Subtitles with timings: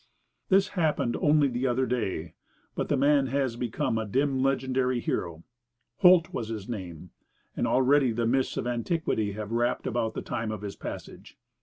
[0.49, 2.33] This happened only the other day,
[2.73, 5.43] but the man has become a dim legendary hero.
[5.97, 7.11] Holt was his name,
[7.55, 11.37] and already the mists of antiquity have wrapped about the time of his passage.